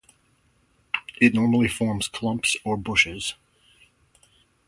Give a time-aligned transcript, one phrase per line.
[1.19, 3.35] It normally forms clumps or bushes.